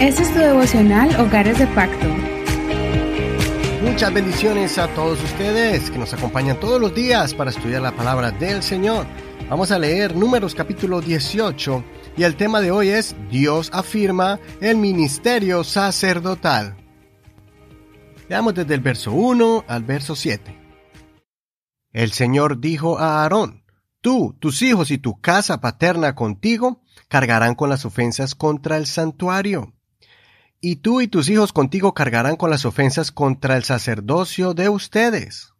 Este 0.00 0.22
es 0.22 0.32
tu 0.32 0.40
devocional 0.40 1.14
Hogares 1.20 1.58
de 1.58 1.66
Pacto. 1.68 2.06
Muchas 3.84 4.12
bendiciones 4.12 4.76
a 4.78 4.88
todos 4.94 5.22
ustedes 5.22 5.90
que 5.90 5.98
nos 5.98 6.12
acompañan 6.12 6.58
todos 6.58 6.80
los 6.80 6.94
días 6.94 7.34
para 7.34 7.50
estudiar 7.50 7.82
la 7.82 7.92
palabra 7.92 8.30
del 8.30 8.62
Señor. 8.62 9.06
Vamos 9.48 9.70
a 9.70 9.78
leer 9.78 10.16
Números 10.16 10.54
capítulo 10.54 11.00
18 11.00 11.84
y 12.16 12.24
el 12.24 12.36
tema 12.36 12.60
de 12.60 12.70
hoy 12.72 12.88
es 12.88 13.14
Dios 13.30 13.70
afirma 13.72 14.40
el 14.60 14.76
ministerio 14.76 15.62
sacerdotal. 15.62 16.76
Veamos 18.28 18.54
desde 18.54 18.74
el 18.74 18.80
verso 18.80 19.12
1 19.12 19.64
al 19.68 19.84
verso 19.84 20.16
7. 20.16 20.58
El 21.92 22.12
Señor 22.12 22.60
dijo 22.60 22.98
a 22.98 23.22
Aarón, 23.22 23.62
Tú, 24.00 24.36
tus 24.40 24.62
hijos 24.62 24.90
y 24.90 24.98
tu 24.98 25.20
casa 25.20 25.60
paterna 25.60 26.16
contigo 26.16 26.81
cargarán 27.08 27.54
con 27.54 27.70
las 27.70 27.84
ofensas 27.84 28.34
contra 28.34 28.76
el 28.76 28.86
santuario. 28.86 29.72
Y 30.60 30.76
tú 30.76 31.00
y 31.00 31.08
tus 31.08 31.28
hijos 31.28 31.52
contigo 31.52 31.94
cargarán 31.94 32.36
con 32.36 32.50
las 32.50 32.64
ofensas 32.64 33.12
contra 33.12 33.56
el 33.56 33.64
sacerdocio 33.64 34.54
de 34.54 34.68
ustedes. 34.68 35.52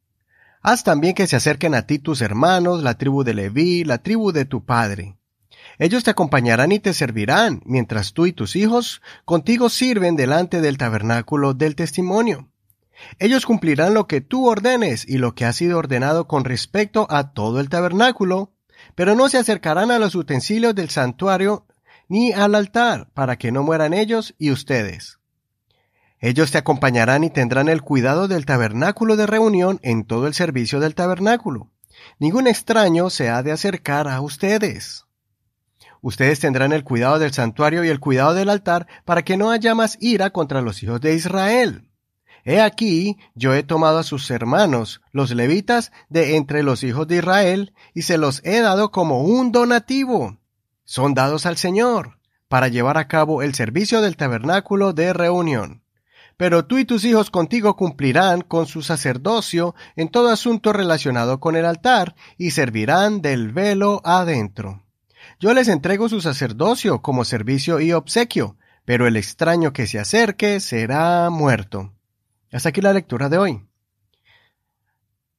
Haz 0.63 0.85
también 0.85 1.15
que 1.15 1.27
se 1.27 1.37
acerquen 1.37 1.75
a 1.75 1.87
ti 1.87 1.99
tus 1.99 2.21
hermanos, 2.21 2.83
la 2.83 2.97
tribu 2.97 3.25
de 3.25 3.35
Leví, 3.35 3.83
la 3.83 3.99
tribu 3.99 4.31
de 4.31 4.45
tu 4.45 4.65
padre. 4.65 5.17
Ellos 5.79 6.05
te 6.05 6.11
acompañarán 6.11 6.71
y 6.71 6.79
te 6.79 6.95
servirán, 6.95 7.63
mientras 7.65 8.13
tú 8.13 8.27
y 8.27 8.33
tus 8.33 8.55
hijos 8.55 9.03
contigo 9.25 9.69
sirven 9.69 10.15
delante 10.15 10.61
del 10.61 10.79
tabernáculo 10.79 11.55
del 11.55 11.75
testimonio. 11.75 12.49
Ellos 13.19 13.47
cumplirán 13.47 13.95
lo 13.95 14.07
que 14.07 14.21
tú 14.21 14.47
ordenes 14.47 15.09
y 15.09 15.19
lo 15.19 15.35
que 15.35 15.45
ha 15.45 15.53
sido 15.53 15.79
ordenado 15.79 16.29
con 16.29 16.45
respecto 16.45 17.07
a 17.11 17.33
todo 17.33 17.59
el 17.59 17.69
tabernáculo, 17.69 18.53
pero 18.95 19.15
no 19.15 19.29
se 19.29 19.39
acercarán 19.39 19.91
a 19.91 19.99
los 19.99 20.15
utensilios 20.15 20.75
del 20.75 20.91
santuario 20.91 21.67
ni 22.09 22.33
al 22.33 22.55
altar, 22.55 23.09
para 23.15 23.37
que 23.37 23.53
no 23.53 23.63
mueran 23.63 23.95
ellos 23.95 24.35
y 24.39 24.51
ustedes. 24.51 25.19
Ellos 26.21 26.53
te 26.53 26.59
acompañarán 26.59 27.25
y 27.25 27.31
tendrán 27.31 27.69
el 27.69 27.83
cuidado 27.83 28.29
del 28.29 28.47
tabernáculo 28.47 29.17
de 29.17 29.27
reunión 29.27 29.81
en 29.83 30.05
todo 30.05 30.27
el 30.27 30.35
servicio 30.35 30.79
del 30.79 30.95
tabernáculo. 30.95 31.71
Ningún 32.19 32.47
extraño 32.47 33.11
se 33.11 33.29
ha 33.29 33.43
de 33.43 33.53
acercar 33.53 34.09
a 34.09 34.21
ustedes. 34.21 35.05
Ustedes 36.01 36.41
tendrán 36.41 36.73
el 36.73 36.85
cuidado 36.85 37.19
del 37.19 37.33
santuario 37.33 37.85
y 37.85 37.89
el 37.89 38.01
cuidado 38.01 38.35
del 38.35 38.51
altar 38.51 38.87
para 39.05 39.23
que 39.23 39.37
no 39.37 39.51
haya 39.51 39.75
más 39.75 39.97
ira 40.01 40.31
contra 40.31 40.61
los 40.61 40.83
hijos 40.83 41.01
de 41.01 41.15
Israel. 41.15 41.89
He 42.45 42.61
aquí, 42.61 43.19
yo 43.35 43.55
he 43.55 43.63
tomado 43.63 43.99
a 43.99 44.03
sus 44.03 44.31
hermanos, 44.31 45.01
los 45.13 45.31
levitas, 45.31 45.93
de 46.09 46.37
entre 46.37 46.63
los 46.63 46.83
hijos 46.83 47.07
de 47.07 47.17
Israel, 47.17 47.73
y 47.95 48.03
se 48.03 48.19
los 48.19 48.41
he 48.45 48.61
dado 48.61 48.91
como 48.91 49.23
un 49.23 49.53
donativo. 49.53 50.39
Son 50.85 51.15
dados 51.15 51.47
al 51.47 51.57
Señor, 51.57 52.19
para 52.49 52.69
llevar 52.69 52.99
a 52.99 53.07
cabo 53.07 53.43
el 53.43 53.55
servicio 53.55 54.01
del 54.01 54.17
tabernáculo 54.17 54.93
de 54.93 55.13
reunión. 55.13 55.83
Pero 56.37 56.65
tú 56.65 56.79
y 56.79 56.85
tus 56.85 57.05
hijos 57.05 57.31
contigo 57.31 57.77
cumplirán 57.77 58.41
con 58.41 58.67
su 58.67 58.83
sacerdocio 58.83 59.77
en 59.95 60.09
todo 60.09 60.29
asunto 60.29 60.73
relacionado 60.73 61.39
con 61.39 61.55
el 61.55 61.65
altar, 61.65 62.17
y 62.37 62.51
servirán 62.51 63.23
del 63.23 63.53
velo 63.53 64.03
adentro. 64.05 64.83
Yo 65.39 65.55
les 65.55 65.69
entrego 65.69 66.09
su 66.09 66.21
sacerdocio 66.21 67.03
como 67.03 67.25
servicio 67.25 67.79
y 67.79 67.93
obsequio, 67.93 68.57
pero 68.85 69.07
el 69.07 69.17
extraño 69.17 69.73
que 69.73 69.87
se 69.87 70.01
acerque 70.01 70.59
será 70.59 71.31
muerto. 71.31 71.93
Hasta 72.53 72.69
aquí 72.69 72.83
la 72.83 72.93
lectura 72.93 73.29
de 73.29 73.39
hoy. 73.39 73.63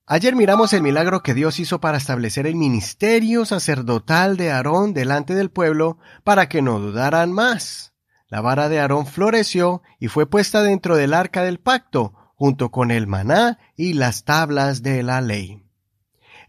Ayer 0.06 0.36
miramos 0.36 0.73
el 0.73 0.81
milagro 0.81 1.23
que 1.23 1.33
Dios 1.33 1.59
hizo 1.59 1.80
para 1.80 1.97
establecer 1.97 2.47
el 2.47 2.55
ministerio 2.55 3.45
sacerdotal 3.45 4.36
de 4.36 4.52
Aarón 4.52 4.94
delante 4.94 5.33
del 5.33 5.50
pueblo 5.50 5.97
para 6.23 6.50
que 6.50 6.61
no 6.61 6.80
dudaran 6.80 7.31
más. 7.31 7.94
La 8.28 8.42
vara 8.42 8.67
de 8.67 8.80
Aarón 8.80 9.05
floreció 9.05 9.81
y 10.00 10.08
fue 10.08 10.30
puesta 10.30 10.64
dentro 10.64 10.97
del 10.97 11.14
arca 11.14 11.44
del 11.44 11.59
pacto, 11.59 12.14
junto 12.36 12.72
con 12.72 12.92
el 12.92 13.08
maná 13.08 13.60
y 13.77 13.93
las 13.93 14.26
tablas 14.26 14.82
de 14.82 15.04
la 15.04 15.21
ley. 15.21 15.64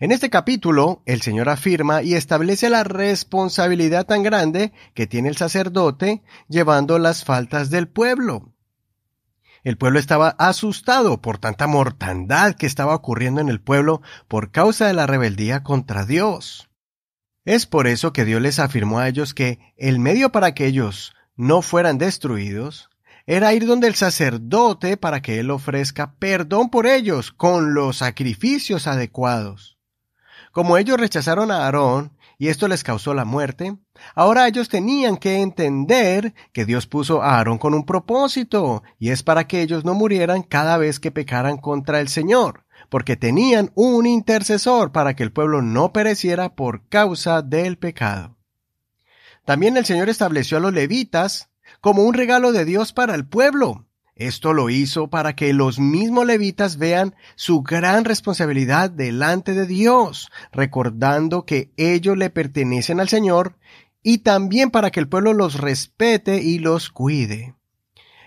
En 0.00 0.10
este 0.10 0.30
capítulo, 0.30 1.02
el 1.06 1.22
Señor 1.22 1.48
afirma 1.48 2.02
y 2.02 2.14
establece 2.14 2.70
la 2.70 2.84
responsabilidad 2.84 4.06
tan 4.06 4.22
grande 4.22 4.72
que 4.94 5.06
tiene 5.06 5.28
el 5.28 5.36
sacerdote 5.36 6.22
llevando 6.48 6.98
las 6.98 7.22
faltas 7.22 7.70
del 7.70 7.86
pueblo. 7.86 8.53
El 9.64 9.78
pueblo 9.78 9.98
estaba 9.98 10.36
asustado 10.38 11.22
por 11.22 11.38
tanta 11.38 11.66
mortandad 11.66 12.54
que 12.54 12.66
estaba 12.66 12.94
ocurriendo 12.94 13.40
en 13.40 13.48
el 13.48 13.62
pueblo 13.62 14.02
por 14.28 14.50
causa 14.50 14.86
de 14.86 14.92
la 14.92 15.06
rebeldía 15.06 15.62
contra 15.62 16.04
Dios. 16.04 16.68
Es 17.46 17.64
por 17.64 17.86
eso 17.86 18.12
que 18.12 18.26
Dios 18.26 18.42
les 18.42 18.58
afirmó 18.58 18.98
a 18.98 19.08
ellos 19.08 19.32
que 19.32 19.58
el 19.78 19.98
medio 19.98 20.32
para 20.32 20.54
que 20.54 20.66
ellos 20.66 21.14
no 21.34 21.62
fueran 21.62 21.96
destruidos 21.96 22.90
era 23.26 23.54
ir 23.54 23.66
donde 23.66 23.88
el 23.88 23.94
sacerdote 23.94 24.98
para 24.98 25.22
que 25.22 25.40
él 25.40 25.50
ofrezca 25.50 26.14
perdón 26.18 26.68
por 26.68 26.86
ellos 26.86 27.32
con 27.32 27.72
los 27.72 27.98
sacrificios 27.98 28.86
adecuados. 28.86 29.78
Como 30.52 30.76
ellos 30.76 31.00
rechazaron 31.00 31.50
a 31.50 31.64
Aarón 31.64 32.12
y 32.38 32.48
esto 32.48 32.68
les 32.68 32.84
causó 32.84 33.14
la 33.14 33.24
muerte, 33.24 33.76
ahora 34.14 34.46
ellos 34.46 34.68
tenían 34.68 35.16
que 35.16 35.40
entender 35.40 36.34
que 36.52 36.64
Dios 36.64 36.86
puso 36.86 37.22
a 37.22 37.36
Aarón 37.36 37.58
con 37.58 37.74
un 37.74 37.86
propósito, 37.86 38.82
y 38.98 39.10
es 39.10 39.22
para 39.22 39.46
que 39.46 39.62
ellos 39.62 39.84
no 39.84 39.94
murieran 39.94 40.42
cada 40.42 40.76
vez 40.76 41.00
que 41.00 41.10
pecaran 41.10 41.56
contra 41.56 42.00
el 42.00 42.08
Señor, 42.08 42.64
porque 42.88 43.16
tenían 43.16 43.70
un 43.74 44.06
intercesor 44.06 44.92
para 44.92 45.14
que 45.14 45.22
el 45.22 45.32
pueblo 45.32 45.62
no 45.62 45.92
pereciera 45.92 46.54
por 46.54 46.88
causa 46.88 47.42
del 47.42 47.78
pecado. 47.78 48.36
También 49.44 49.76
el 49.76 49.84
Señor 49.84 50.08
estableció 50.08 50.58
a 50.58 50.60
los 50.60 50.72
levitas 50.72 51.50
como 51.80 52.02
un 52.02 52.14
regalo 52.14 52.52
de 52.52 52.64
Dios 52.64 52.92
para 52.92 53.14
el 53.14 53.26
pueblo, 53.26 53.86
esto 54.16 54.52
lo 54.52 54.70
hizo 54.70 55.08
para 55.08 55.34
que 55.34 55.52
los 55.52 55.80
mismos 55.80 56.24
levitas 56.26 56.76
vean 56.78 57.16
su 57.34 57.62
gran 57.62 58.04
responsabilidad 58.04 58.90
delante 58.90 59.54
de 59.54 59.66
Dios, 59.66 60.30
recordando 60.52 61.44
que 61.44 61.72
ellos 61.76 62.16
le 62.16 62.30
pertenecen 62.30 63.00
al 63.00 63.08
Señor, 63.08 63.56
y 64.02 64.18
también 64.18 64.70
para 64.70 64.90
que 64.90 65.00
el 65.00 65.08
pueblo 65.08 65.32
los 65.32 65.60
respete 65.60 66.42
y 66.42 66.60
los 66.60 66.90
cuide. 66.90 67.54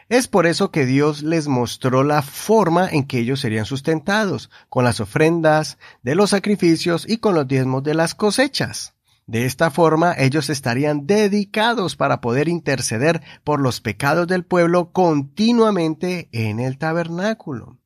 Es 0.09 0.27
por 0.27 0.45
eso 0.45 0.71
que 0.71 0.85
Dios 0.85 1.21
les 1.21 1.47
mostró 1.47 2.03
la 2.03 2.21
forma 2.21 2.89
en 2.89 3.05
que 3.05 3.19
ellos 3.19 3.39
serían 3.39 3.65
sustentados, 3.65 4.49
con 4.69 4.83
las 4.83 4.99
ofrendas 4.99 5.77
de 6.01 6.15
los 6.15 6.31
sacrificios 6.31 7.05
y 7.07 7.17
con 7.17 7.35
los 7.35 7.47
diezmos 7.47 7.83
de 7.83 7.93
las 7.93 8.15
cosechas. 8.15 8.96
De 9.27 9.45
esta 9.45 9.71
forma 9.71 10.15
ellos 10.17 10.49
estarían 10.49 11.05
dedicados 11.05 11.97
para 11.97 12.21
poder 12.21 12.47
interceder 12.47 13.21
por 13.43 13.59
los 13.59 13.81
pecados 13.81 14.25
del 14.25 14.45
pueblo 14.45 14.93
continuamente 14.93 16.29
en 16.31 16.61
el 16.61 16.77
tabernáculo. 16.77 17.77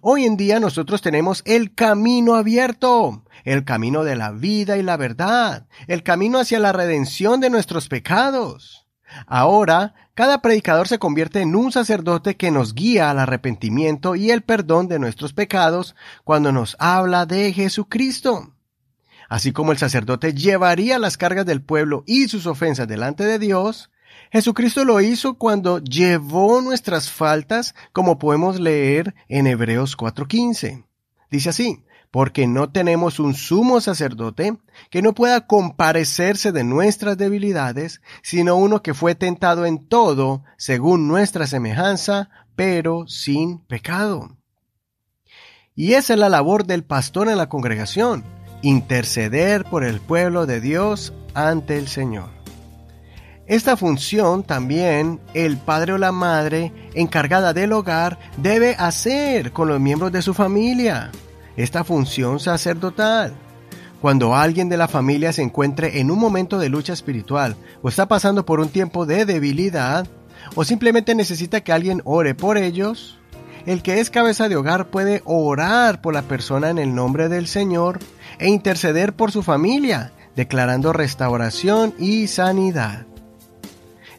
Hoy 0.00 0.24
en 0.24 0.36
día 0.36 0.60
nosotros 0.60 1.02
tenemos 1.02 1.42
el 1.44 1.74
camino 1.74 2.36
abierto, 2.36 3.24
el 3.42 3.64
camino 3.64 4.04
de 4.04 4.14
la 4.14 4.30
vida 4.30 4.76
y 4.76 4.84
la 4.84 4.96
verdad, 4.96 5.66
el 5.88 6.04
camino 6.04 6.38
hacia 6.38 6.60
la 6.60 6.72
redención 6.72 7.40
de 7.40 7.50
nuestros 7.50 7.88
pecados. 7.88 8.86
Ahora, 9.26 9.94
cada 10.14 10.40
predicador 10.40 10.86
se 10.86 11.00
convierte 11.00 11.40
en 11.40 11.56
un 11.56 11.72
sacerdote 11.72 12.36
que 12.36 12.52
nos 12.52 12.74
guía 12.74 13.10
al 13.10 13.18
arrepentimiento 13.18 14.14
y 14.14 14.30
el 14.30 14.42
perdón 14.42 14.86
de 14.86 15.00
nuestros 15.00 15.32
pecados 15.32 15.96
cuando 16.22 16.52
nos 16.52 16.76
habla 16.78 17.26
de 17.26 17.52
Jesucristo. 17.52 18.54
Así 19.30 19.52
como 19.52 19.70
el 19.70 19.78
sacerdote 19.78 20.34
llevaría 20.34 20.98
las 20.98 21.16
cargas 21.16 21.46
del 21.46 21.62
pueblo 21.62 22.02
y 22.04 22.26
sus 22.26 22.46
ofensas 22.46 22.88
delante 22.88 23.22
de 23.24 23.38
Dios, 23.38 23.88
Jesucristo 24.32 24.84
lo 24.84 25.00
hizo 25.00 25.34
cuando 25.34 25.78
llevó 25.78 26.60
nuestras 26.60 27.12
faltas, 27.12 27.76
como 27.92 28.18
podemos 28.18 28.58
leer 28.58 29.14
en 29.28 29.46
Hebreos 29.46 29.96
4:15. 29.96 30.84
Dice 31.30 31.48
así, 31.48 31.84
porque 32.10 32.48
no 32.48 32.70
tenemos 32.70 33.20
un 33.20 33.34
sumo 33.34 33.80
sacerdote 33.80 34.58
que 34.90 35.00
no 35.00 35.14
pueda 35.14 35.46
comparecerse 35.46 36.50
de 36.50 36.64
nuestras 36.64 37.16
debilidades, 37.16 38.02
sino 38.22 38.56
uno 38.56 38.82
que 38.82 38.94
fue 38.94 39.14
tentado 39.14 39.64
en 39.64 39.86
todo, 39.86 40.42
según 40.58 41.06
nuestra 41.06 41.46
semejanza, 41.46 42.30
pero 42.56 43.06
sin 43.06 43.60
pecado. 43.60 44.36
Y 45.76 45.94
esa 45.94 46.14
es 46.14 46.18
la 46.18 46.28
labor 46.28 46.66
del 46.66 46.82
pastor 46.82 47.28
en 47.28 47.38
la 47.38 47.48
congregación, 47.48 48.24
interceder 48.62 49.64
por 49.64 49.84
el 49.84 50.00
pueblo 50.00 50.46
de 50.46 50.60
Dios 50.60 51.12
ante 51.34 51.78
el 51.78 51.88
Señor. 51.88 52.30
Esta 53.46 53.76
función 53.76 54.44
también 54.44 55.20
el 55.34 55.56
padre 55.56 55.94
o 55.94 55.98
la 55.98 56.12
madre 56.12 56.72
encargada 56.94 57.52
del 57.52 57.72
hogar 57.72 58.18
debe 58.36 58.76
hacer 58.78 59.52
con 59.52 59.68
los 59.68 59.80
miembros 59.80 60.12
de 60.12 60.22
su 60.22 60.34
familia. 60.34 61.10
Esta 61.56 61.82
función 61.82 62.38
sacerdotal. 62.38 63.34
Cuando 64.00 64.34
alguien 64.36 64.68
de 64.68 64.76
la 64.76 64.88
familia 64.88 65.32
se 65.32 65.42
encuentre 65.42 66.00
en 66.00 66.10
un 66.10 66.18
momento 66.18 66.58
de 66.58 66.68
lucha 66.68 66.92
espiritual 66.92 67.56
o 67.82 67.88
está 67.88 68.06
pasando 68.06 68.46
por 68.46 68.60
un 68.60 68.68
tiempo 68.68 69.04
de 69.04 69.26
debilidad 69.26 70.06
o 70.54 70.64
simplemente 70.64 71.14
necesita 71.14 71.60
que 71.60 71.72
alguien 71.72 72.02
ore 72.04 72.34
por 72.34 72.56
ellos, 72.56 73.19
el 73.66 73.82
que 73.82 74.00
es 74.00 74.10
cabeza 74.10 74.48
de 74.48 74.56
hogar 74.56 74.88
puede 74.88 75.22
orar 75.24 76.00
por 76.00 76.14
la 76.14 76.22
persona 76.22 76.70
en 76.70 76.78
el 76.78 76.94
nombre 76.94 77.28
del 77.28 77.46
Señor 77.46 77.98
e 78.38 78.48
interceder 78.48 79.14
por 79.14 79.32
su 79.32 79.42
familia, 79.42 80.12
declarando 80.36 80.92
restauración 80.92 81.94
y 81.98 82.26
sanidad. 82.26 83.06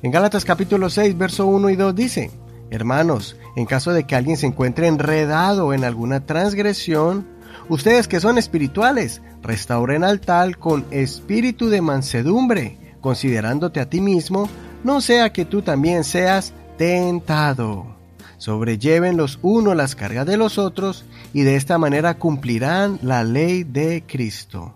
En 0.01 0.11
Gálatas 0.11 0.45
capítulo 0.45 0.89
6, 0.89 1.17
verso 1.17 1.45
1 1.45 1.69
y 1.69 1.75
2 1.75 1.95
dice, 1.95 2.31
Hermanos, 2.71 3.35
en 3.55 3.65
caso 3.65 3.91
de 3.91 4.05
que 4.05 4.15
alguien 4.15 4.38
se 4.38 4.47
encuentre 4.47 4.88
enredado 4.88 5.73
en 5.73 5.83
alguna 5.83 6.25
transgresión, 6.25 7.27
ustedes 7.69 8.07
que 8.07 8.19
son 8.19 8.38
espirituales, 8.38 9.21
restauren 9.41 10.03
al 10.03 10.21
tal 10.21 10.57
con 10.57 10.85
espíritu 10.89 11.69
de 11.69 11.81
mansedumbre, 11.81 12.95
considerándote 13.01 13.79
a 13.79 13.89
ti 13.89 14.01
mismo, 14.01 14.49
no 14.83 15.01
sea 15.01 15.33
que 15.33 15.45
tú 15.45 15.61
también 15.61 16.03
seas 16.03 16.53
tentado. 16.77 18.00
Sobrelleven 18.41 19.17
los 19.17 19.38
unos 19.43 19.75
las 19.75 19.95
cargas 19.95 20.25
de 20.25 20.35
los 20.35 20.57
otros 20.57 21.05
y 21.31 21.43
de 21.43 21.57
esta 21.57 21.77
manera 21.77 22.15
cumplirán 22.15 22.97
la 23.03 23.23
ley 23.23 23.63
de 23.63 24.03
Cristo. 24.07 24.73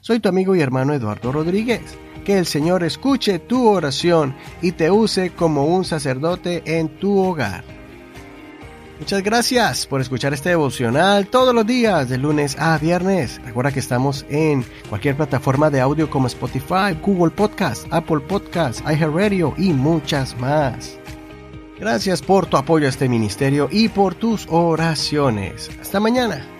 Soy 0.00 0.20
tu 0.20 0.30
amigo 0.30 0.56
y 0.56 0.62
hermano 0.62 0.94
Eduardo 0.94 1.30
Rodríguez. 1.30 1.82
Que 2.24 2.38
el 2.38 2.46
Señor 2.46 2.84
escuche 2.84 3.40
tu 3.40 3.68
oración 3.68 4.34
y 4.62 4.72
te 4.72 4.90
use 4.90 5.32
como 5.32 5.66
un 5.66 5.84
sacerdote 5.84 6.62
en 6.64 6.88
tu 6.98 7.18
hogar. 7.18 7.62
Muchas 8.98 9.22
gracias 9.22 9.86
por 9.86 10.00
escuchar 10.00 10.32
este 10.32 10.48
devocional 10.48 11.26
todos 11.26 11.54
los 11.54 11.66
días, 11.66 12.08
de 12.08 12.16
lunes 12.16 12.56
a 12.58 12.78
viernes. 12.78 13.38
Recuerda 13.44 13.70
que 13.70 13.80
estamos 13.80 14.24
en 14.30 14.64
cualquier 14.88 15.14
plataforma 15.14 15.68
de 15.68 15.82
audio 15.82 16.08
como 16.08 16.26
Spotify, 16.26 16.96
Google 17.02 17.32
Podcast, 17.32 17.86
Apple 17.90 18.20
Podcast, 18.20 18.80
iHeartRadio 18.80 19.52
y 19.58 19.74
muchas 19.74 20.34
más. 20.40 20.98
Gracias 21.80 22.22
por 22.22 22.46
tu 22.46 22.56
apoyo 22.56 22.86
a 22.86 22.90
este 22.90 23.08
ministerio 23.08 23.68
y 23.70 23.88
por 23.88 24.14
tus 24.14 24.46
oraciones. 24.50 25.70
Hasta 25.80 26.00
mañana. 26.00 26.57